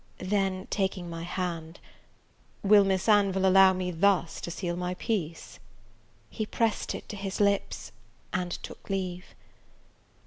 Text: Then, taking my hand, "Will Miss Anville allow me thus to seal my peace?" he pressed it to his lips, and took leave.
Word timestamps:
Then, 0.17 0.65
taking 0.71 1.11
my 1.11 1.21
hand, 1.21 1.79
"Will 2.63 2.83
Miss 2.83 3.07
Anville 3.07 3.45
allow 3.45 3.71
me 3.71 3.91
thus 3.91 4.41
to 4.41 4.49
seal 4.49 4.75
my 4.75 4.95
peace?" 4.95 5.59
he 6.31 6.43
pressed 6.43 6.95
it 6.95 7.07
to 7.09 7.15
his 7.15 7.39
lips, 7.39 7.91
and 8.33 8.51
took 8.51 8.89
leave. 8.89 9.35